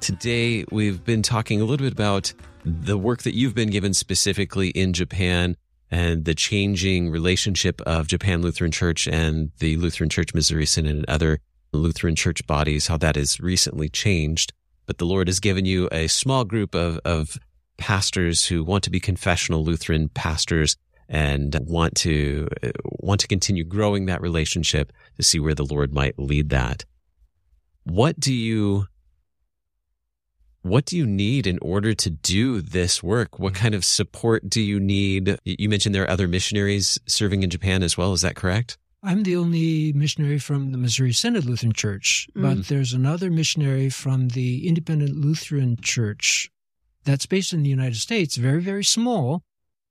[0.00, 2.32] Today, we've been talking a little bit about
[2.64, 5.56] the work that you've been given specifically in Japan
[5.92, 11.08] and the changing relationship of Japan Lutheran Church and the Lutheran Church Missouri Synod and
[11.08, 11.38] other
[11.72, 14.52] Lutheran church bodies, how that has recently changed.
[14.86, 17.38] But the Lord has given you a small group of, of
[17.78, 20.76] pastors who want to be confessional Lutheran pastors
[21.08, 25.92] and want to uh, want to continue growing that relationship to see where the Lord
[25.92, 26.84] might lead that.
[27.84, 28.86] What do you
[30.62, 33.38] what do you need in order to do this work?
[33.38, 35.36] What kind of support do you need?
[35.44, 38.12] You mentioned there are other missionaries serving in Japan as well.
[38.12, 38.78] Is that correct?
[39.04, 42.66] I'm the only missionary from the Missouri Synod Lutheran Church, but mm.
[42.68, 46.50] there's another missionary from the Independent Lutheran Church
[47.02, 49.42] that's based in the United States, very, very small,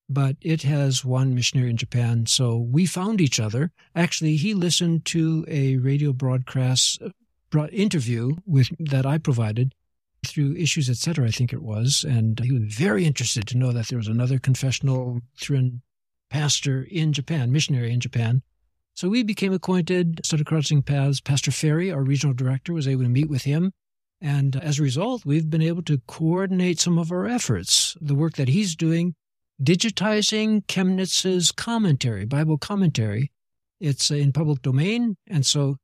[0.07, 2.25] but it has one missionary in Japan.
[2.25, 3.71] So we found each other.
[3.95, 9.75] Actually, he listened to a radio broadcast uh, interview with that I provided
[10.25, 11.27] through Issues Etc.
[11.27, 14.39] I think it was, and he was very interested to know that there was another
[14.39, 15.81] confessional Lutheran
[16.29, 18.41] pastor in Japan, missionary in Japan.
[18.93, 21.21] So we became acquainted, started crossing paths.
[21.21, 23.71] Pastor Ferry, our regional director, was able to meet with him.
[24.19, 27.97] And uh, as a result, we've been able to coordinate some of our efforts.
[27.99, 29.15] The work that he's doing
[29.61, 33.31] digitizing Chemnitz's commentary, Bible commentary.
[33.79, 35.17] It's uh, in public domain.
[35.27, 35.77] And so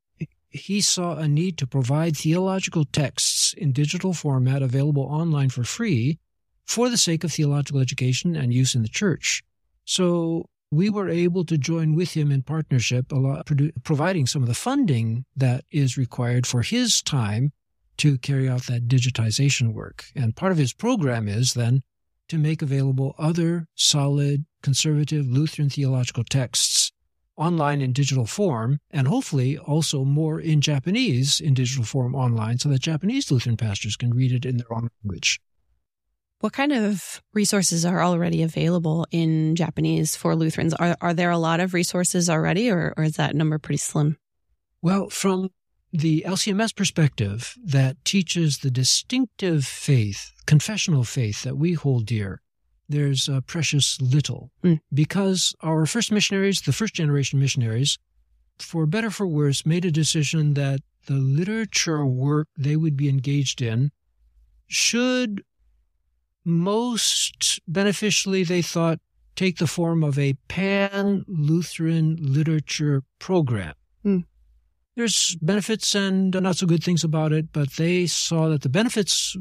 [0.50, 6.20] he saw a need to provide theological texts in digital format available online for free
[6.65, 9.43] for the sake of theological education and use in the church.
[9.86, 13.12] So we were able to join with him in partnership,
[13.84, 17.51] providing some of the funding that is required for his time
[17.97, 20.06] to carry out that digitization work.
[20.15, 21.84] And part of his program is then
[22.27, 26.91] to make available other solid conservative Lutheran theological texts
[27.38, 32.67] online in digital form, and hopefully also more in Japanese in digital form online so
[32.67, 35.39] that Japanese Lutheran pastors can read it in their own language.
[36.39, 40.73] What kind of resources are already available in Japanese for Lutherans?
[40.76, 44.17] Are, are there a lot of resources already, or, or is that number pretty slim?
[44.82, 45.50] Well, from
[45.91, 52.41] the LCMS perspective that teaches the distinctive faith, confessional faith that we hold dear,
[52.88, 54.80] there's a precious little mm.
[54.93, 57.97] because our first missionaries, the first generation missionaries,
[58.60, 63.62] for better for worse, made a decision that the literature work they would be engaged
[63.62, 63.91] in
[64.67, 65.43] should
[66.47, 68.99] most beneficially, they thought,
[69.36, 73.73] take the form of a pan Lutheran literature program.
[74.05, 74.23] Mm.
[74.95, 79.36] There's benefits and not so good things about it, but they saw that the benefits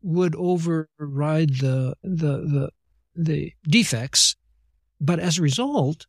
[0.00, 2.70] would override the the the,
[3.16, 4.36] the defects.
[5.00, 6.06] But as a result,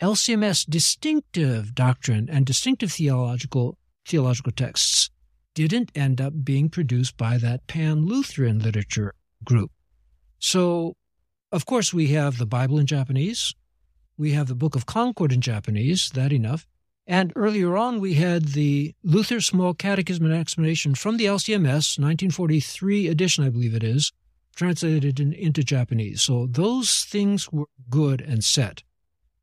[0.00, 5.10] LCMS distinctive doctrine and distinctive theological theological texts
[5.54, 9.70] didn't end up being produced by that pan Lutheran literature group.
[10.38, 10.96] So,
[11.52, 13.54] of course, we have the Bible in Japanese.
[14.16, 16.66] We have the Book of Concord in Japanese, that enough.
[17.06, 23.08] And earlier on, we had the Luther Small Catechism and Explanation from the LCMS, 1943
[23.08, 24.12] edition, I believe it is,
[24.54, 26.20] translated in, into Japanese.
[26.20, 28.82] So those things were good and set.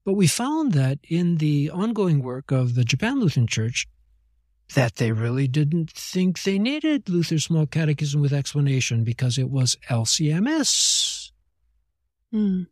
[0.05, 3.87] But we found that in the ongoing work of the Japan Lutheran Church,
[4.73, 9.77] that they really didn't think they needed Luther's Small Catechism with explanation because it was
[9.89, 11.31] LCMS.
[12.31, 12.63] Hmm.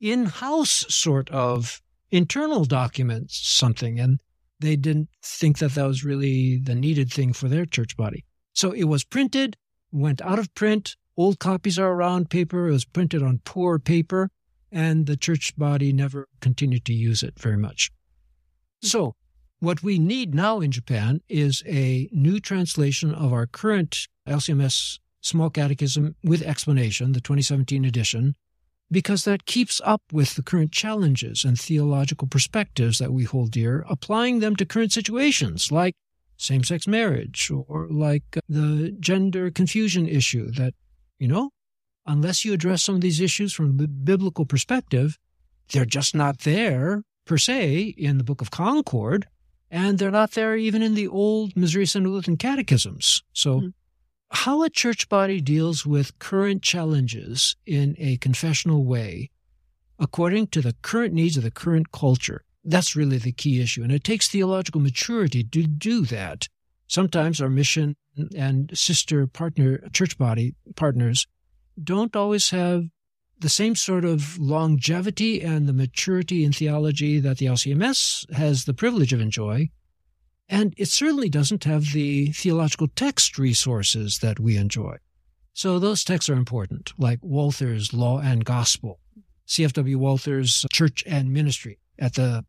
[0.00, 4.20] In house sort of internal documents, something, and
[4.60, 8.24] they didn't think that that was really the needed thing for their church body.
[8.52, 9.56] So it was printed,
[9.90, 14.30] went out of print, old copies are around paper, it was printed on poor paper,
[14.70, 17.90] and the church body never continued to use it very much.
[18.82, 19.14] So
[19.62, 25.50] what we need now in Japan is a new translation of our current LCMS Small
[25.50, 28.34] Catechism with explanation, the 2017 edition,
[28.90, 33.86] because that keeps up with the current challenges and theological perspectives that we hold dear,
[33.88, 35.94] applying them to current situations like
[36.36, 40.74] same sex marriage or like uh, the gender confusion issue that,
[41.20, 41.50] you know,
[42.04, 45.20] unless you address some of these issues from a biblical perspective,
[45.70, 49.28] they're just not there per se in the Book of Concord
[49.72, 53.22] and they're not there even in the old Missouri Synod Lutheran catechisms.
[53.32, 53.68] So, mm-hmm.
[54.30, 59.30] how a church body deals with current challenges in a confessional way,
[59.98, 63.82] according to the current needs of the current culture, that's really the key issue.
[63.82, 66.48] And it takes theological maturity to do that.
[66.86, 67.96] Sometimes our mission
[68.36, 71.26] and sister partner, church body partners
[71.82, 72.84] don't always have
[73.42, 78.72] the same sort of longevity and the maturity in theology that the LCMS has the
[78.72, 79.68] privilege of enjoy.
[80.48, 84.96] And it certainly doesn't have the theological text resources that we enjoy.
[85.54, 89.00] So those texts are important, like Walther's Law and Gospel,
[89.46, 89.98] C.F.W.
[89.98, 91.78] Walther's Church and Ministry.
[91.98, 92.44] At the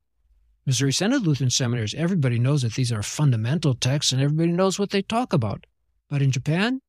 [0.65, 4.91] Missouri Synod Lutheran Seminaries, everybody knows that these are fundamental texts and everybody knows what
[4.91, 5.65] they talk about.
[6.09, 6.81] But in Japan,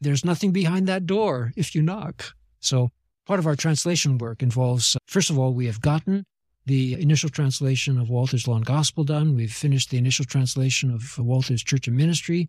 [0.00, 2.34] there's nothing behind that door if you knock.
[2.62, 2.90] So
[3.26, 6.24] part of our translation work involves, uh, first of all, we have gotten
[6.64, 9.34] the initial translation of Walther's Law and Gospel done.
[9.34, 12.48] We've finished the initial translation of uh, Walther's Church and Ministry.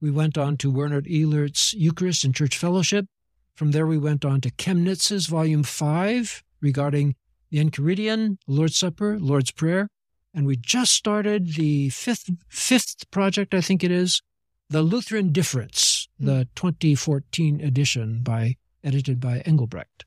[0.00, 3.06] We went on to Werner Elert's Eucharist and Church Fellowship.
[3.54, 7.14] From there, we went on to Chemnitz's Volume 5 regarding
[7.50, 9.88] the Enchiridion, Lord's Supper, Lord's Prayer.
[10.34, 14.20] And we just started the fifth, fifth project, I think it is,
[14.68, 16.50] The Lutheran Difference, the hmm.
[16.54, 20.04] 2014 edition by edited by Engelbrecht.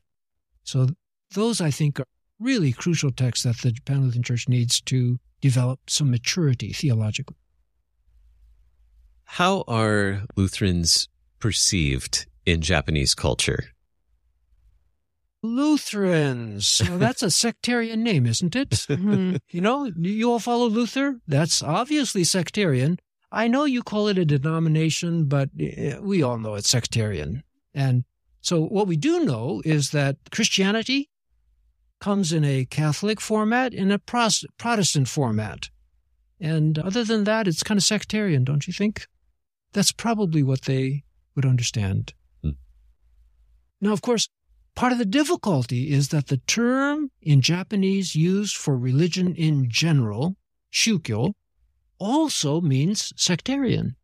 [0.62, 0.88] So
[1.34, 2.06] those, I think, are
[2.38, 7.36] really crucial texts that the Japan Lutheran Church needs to develop some maturity theologically.
[9.24, 11.08] How are Lutherans
[11.38, 13.64] perceived in Japanese culture?
[15.42, 16.82] Lutherans.
[16.88, 18.70] Well, that's a sectarian name, isn't it?
[18.70, 19.36] Mm-hmm.
[19.50, 21.20] You know, you all follow Luther?
[21.26, 22.98] That's obviously sectarian.
[23.30, 27.42] I know you call it a denomination, but eh, we all know it's sectarian.
[27.74, 28.04] And
[28.40, 31.10] So what we do know is that Christianity
[32.00, 35.68] comes in a Catholic format, in a Protestant format.
[36.40, 39.06] And other than that, it's kind of sectarian, don't you think?
[39.72, 42.14] That's probably what they would understand.
[42.42, 42.50] Hmm.
[43.80, 44.28] Now, of course,
[44.74, 50.36] part of the difficulty is that the term in Japanese used for religion in general,
[50.72, 51.32] shukyo,
[51.98, 53.96] also means sectarian.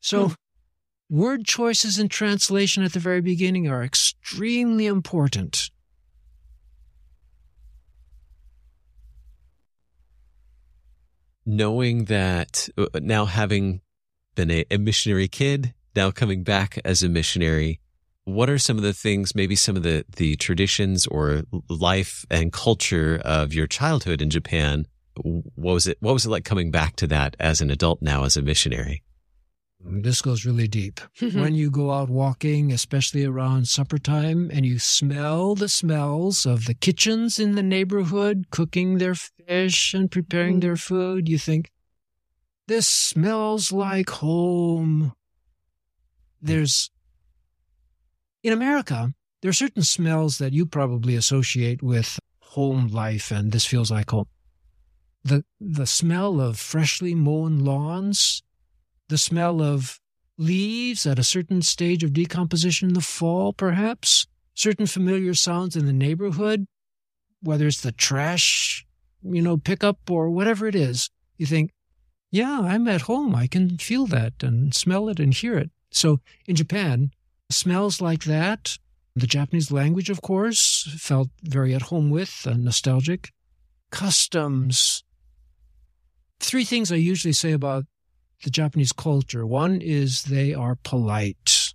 [0.00, 0.32] So, hmm.
[1.12, 5.70] Word choices in translation at the very beginning are extremely important.
[11.44, 13.82] Knowing that uh, now having
[14.34, 17.78] been a, a missionary kid, now coming back as a missionary,
[18.24, 22.54] what are some of the things, maybe some of the, the traditions or life and
[22.54, 24.86] culture of your childhood in Japan?
[25.16, 25.98] What was it?
[26.00, 29.02] What was it like coming back to that as an adult now as a missionary?
[29.84, 31.00] This goes really deep.
[31.20, 31.40] Mm-hmm.
[31.40, 36.66] when you go out walking, especially around supper time, and you smell the smells of
[36.66, 40.60] the kitchens in the neighborhood cooking their fish and preparing mm-hmm.
[40.60, 41.70] their food, you think,
[42.68, 45.12] this smells like home.
[46.40, 46.90] There's,
[48.42, 53.66] in America, there are certain smells that you probably associate with home life, and this
[53.66, 54.26] feels like home.
[55.24, 58.42] The, the smell of freshly mown lawns,
[59.08, 60.00] the smell of
[60.38, 65.86] leaves at a certain stage of decomposition in the fall, perhaps, certain familiar sounds in
[65.86, 66.66] the neighborhood,
[67.42, 68.86] whether it's the trash,
[69.22, 71.10] you know, pickup or whatever it is.
[71.36, 71.70] You think,
[72.30, 73.34] yeah, I'm at home.
[73.34, 75.70] I can feel that and smell it and hear it.
[75.90, 77.10] So in Japan,
[77.50, 78.78] smells like that,
[79.14, 83.30] the Japanese language, of course, felt very at home with and nostalgic.
[83.90, 85.04] Customs.
[86.40, 87.84] Three things I usually say about
[88.42, 89.46] the Japanese culture.
[89.46, 91.74] One is they are polite.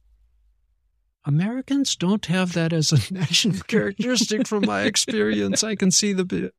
[1.25, 5.63] Americans don't have that as a national characteristic from my experience.
[5.63, 6.53] I can see the bit.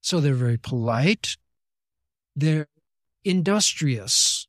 [0.00, 1.36] So they're very polite.
[2.34, 2.68] They're
[3.24, 4.46] industrious.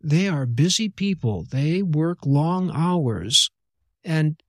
[0.00, 1.44] They are busy people.
[1.50, 3.50] They work long hours
[4.04, 4.40] and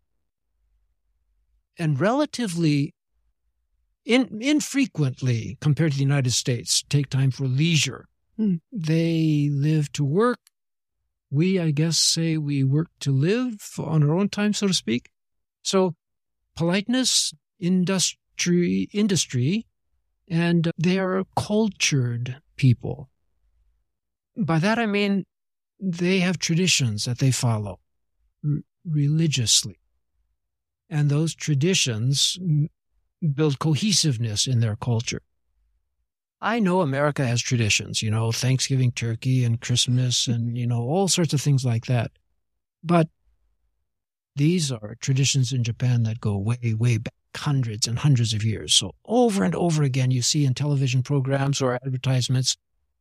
[1.78, 2.94] and relatively
[4.06, 8.06] in, infrequently compared to the United States take time for leisure.
[8.40, 8.62] Mm.
[8.72, 10.40] They live to work.
[11.32, 15.10] We, I guess, say we work to live on our own time, so to speak.
[15.62, 15.96] So
[16.56, 19.68] politeness, industry, industry,
[20.30, 23.10] and they are cultured people.
[24.38, 25.26] By that I mean
[25.80, 27.80] they have traditions that they follow
[28.44, 29.80] r- religiously.
[30.90, 32.38] And those traditions
[33.34, 35.22] build cohesiveness in their culture.
[36.42, 41.08] I know America has traditions, you know, Thanksgiving turkey and Christmas and, you know, all
[41.08, 42.12] sorts of things like that.
[42.84, 43.10] But
[44.36, 48.74] these are traditions in Japan that go way, way back, hundreds and hundreds of years.
[48.74, 52.56] So over and over again, you see in television programs or advertisements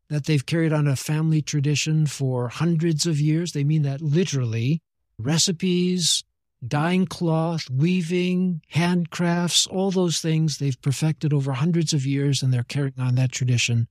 [0.08, 3.52] that they've carried on a family tradition for hundreds of years.
[3.52, 4.82] They mean that literally.
[5.18, 6.24] Recipes,
[6.66, 12.64] dyeing cloth, weaving, handcrafts, all those things they've perfected over hundreds of years and they're
[12.64, 13.88] carrying on that tradition.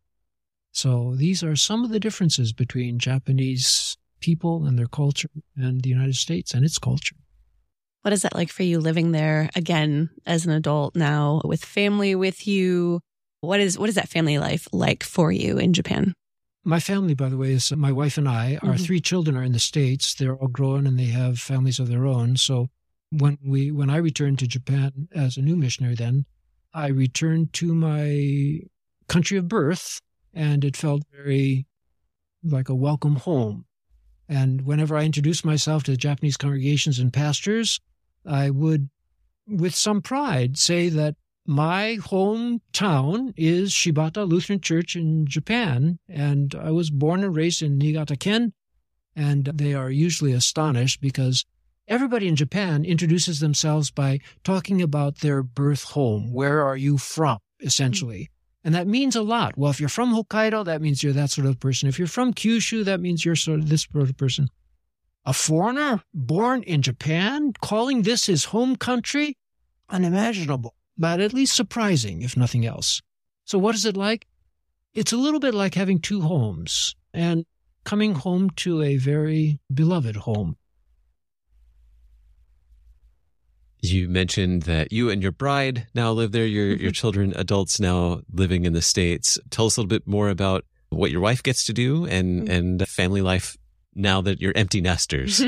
[0.72, 5.90] So these are some of the differences between Japanese people and their culture and the
[5.90, 7.16] United States and its culture.
[8.02, 12.16] What is that like for you living there again as an adult now with family
[12.16, 13.02] with you?
[13.42, 16.14] What is what is that family life like for you in Japan?
[16.68, 18.60] My family, by the way, is my wife and I.
[18.62, 18.84] Our mm-hmm.
[18.84, 20.14] three children are in the states.
[20.14, 22.36] They're all grown and they have families of their own.
[22.36, 22.68] So
[23.10, 26.26] when we when I returned to Japan as a new missionary, then
[26.74, 28.60] I returned to my
[29.08, 30.02] country of birth,
[30.34, 31.66] and it felt very
[32.44, 33.64] like a welcome home.
[34.28, 37.80] And whenever I introduced myself to Japanese congregations and pastors,
[38.26, 38.90] I would,
[39.48, 41.16] with some pride, say that
[41.48, 47.78] my hometown is Shibata Lutheran Church in Japan, and I was born and raised in
[47.78, 48.52] Niigata Ken.
[49.16, 51.46] And they are usually astonished because
[51.88, 56.34] everybody in Japan introduces themselves by talking about their birth home.
[56.34, 58.30] Where are you from, essentially?
[58.66, 59.58] And that means a lot.
[59.58, 61.88] Well, if you're from Hokkaido, that means you're that sort of person.
[61.88, 64.50] If you're from Kyushu, that means you're sort of this sort of person.
[65.26, 69.38] A foreigner born in Japan calling this his home country?
[69.90, 73.02] Unimaginable but at least surprising, if nothing else.
[73.46, 74.28] So, what is it like?
[74.94, 77.46] It's a little bit like having two homes and
[77.84, 80.58] coming home to a very beloved home.
[83.82, 86.90] You mentioned that you and your bride now live there, your, your mm-hmm.
[86.92, 89.40] children, adults now living in the States.
[89.52, 92.52] Tell us a little bit more about what your wife gets to do and, mm-hmm.
[92.52, 93.56] and family life
[93.94, 95.44] now that you're empty nesters.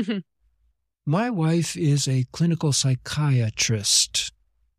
[1.06, 4.32] My wife is a clinical psychiatrist,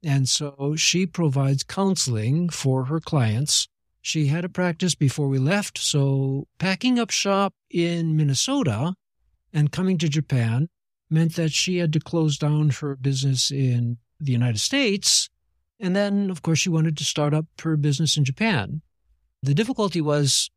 [0.04, 3.68] and so she provides counseling for her clients.
[4.02, 8.96] She had a practice before we left, so packing up shop in Minnesota
[9.54, 10.70] and coming to Japan
[11.10, 15.30] meant that she had to close down her business in the United States.
[15.80, 18.82] And then, of course, she wanted to start up her business in Japan.
[19.44, 20.50] The difficulty was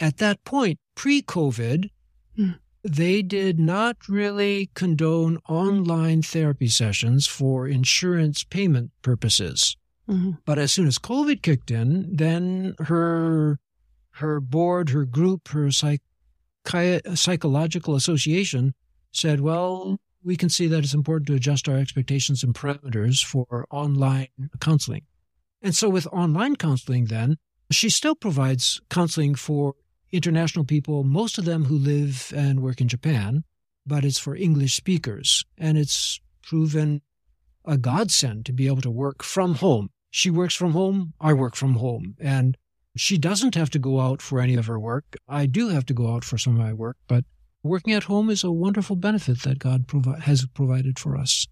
[0.00, 1.90] at that point, pre COVID,
[2.36, 2.52] Hmm.
[2.84, 9.76] They did not really condone online therapy sessions for insurance payment purposes.
[10.08, 10.38] Mhm.
[10.44, 13.58] But as soon as COVID kicked in, then her
[14.16, 16.02] her board, her group, her psych,
[17.14, 18.74] psychological association
[19.12, 23.66] said, "Well, we can see that it's important to adjust our expectations and parameters for
[23.70, 24.28] online
[24.60, 25.02] counseling."
[25.62, 27.38] And so, with online counseling, then
[27.70, 29.74] she still provides counseling for
[30.12, 33.44] international people, most of them who live and work in Japan,
[33.86, 37.00] but it's for English speakers, and it's proven
[37.64, 39.88] a godsend to be able to work from home.
[40.10, 42.56] She works from home, I work from home, and
[42.94, 45.16] she doesn't have to go out for any of her work.
[45.26, 47.24] I do have to go out for some of my work, but
[47.62, 51.46] working at home is a wonderful benefit that God provi- has provided for us.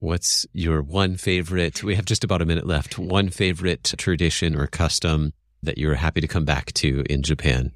[0.00, 1.84] What's your one favorite?
[1.84, 2.98] We have just about a minute left.
[2.98, 5.32] One favorite tradition or custom
[5.64, 7.72] that you're happy to come back to in Japan?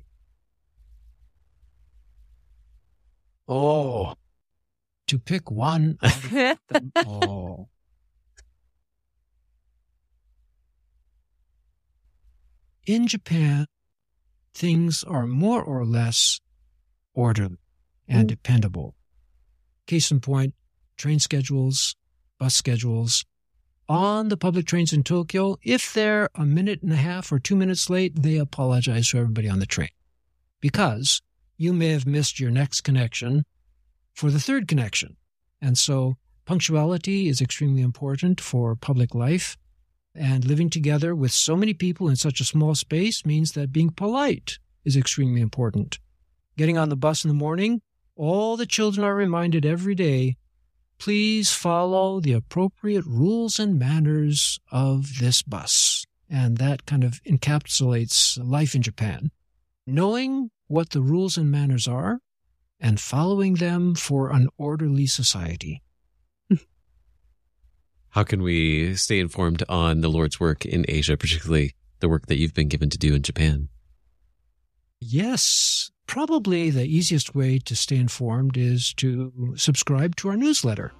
[3.46, 4.14] Oh,
[5.06, 5.98] to pick one.
[6.30, 7.70] them all.
[12.86, 13.66] In Japan,
[14.54, 16.40] things are more or less
[17.14, 17.58] orderly
[18.06, 18.28] and Mm.
[18.28, 18.94] dependable.
[19.86, 20.54] Case in point,
[20.96, 21.96] train schedules,
[22.38, 23.24] bus schedules.
[23.88, 27.56] On the public trains in Tokyo, if they're a minute and a half or two
[27.56, 29.88] minutes late, they apologize to everybody on the train
[30.60, 31.22] because
[31.56, 33.44] you may have missed your next connection
[34.14, 35.16] for the third connection.
[35.62, 39.56] And so punctuality is extremely important for public life.
[40.14, 43.90] And living together with so many people in such a small space means that being
[43.90, 45.98] polite is extremely important.
[46.58, 47.80] Getting on the bus in the morning,
[48.16, 50.36] all the children are reminded every day
[50.98, 56.04] please follow the appropriate rules and manners of this bus.
[56.30, 59.30] And that kind of encapsulates life in Japan.
[59.86, 62.20] Knowing what the rules and manners are
[62.80, 65.82] and following them for an orderly society.
[68.10, 72.36] How can we stay informed on the Lord's work in Asia, particularly the work that
[72.36, 73.68] you've been given to do in Japan?
[75.00, 80.90] Yes, probably the easiest way to stay informed is to subscribe to our newsletter.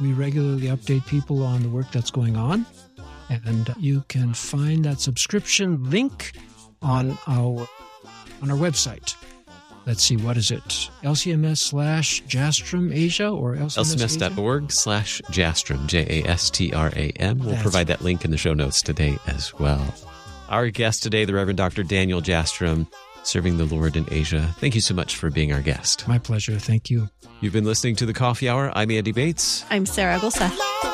[0.00, 2.66] We regularly update people on the work that's going on,
[3.28, 6.32] and you can find that subscription link
[6.82, 7.66] on our
[8.42, 9.16] on our website.
[9.86, 10.62] Let's see, what is it?
[11.02, 17.38] LCMS slash Jastram Asia or LCMS lcms.org slash jastram, J-A-S-T-R-A-M.
[17.38, 19.94] We'll That's provide that link in the show notes today as well.
[20.48, 21.82] Our guest today, the Reverend Dr.
[21.82, 22.86] Daniel Jastram,
[23.26, 24.54] serving the Lord in Asia.
[24.58, 26.06] Thank you so much for being our guest.
[26.06, 26.58] My pleasure.
[26.58, 27.08] Thank you.
[27.40, 28.72] You've been listening to The Coffee Hour.
[28.74, 29.64] I'm Andy Bates.
[29.70, 30.93] I'm Sarah Gulseth.